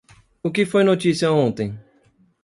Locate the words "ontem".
1.31-1.77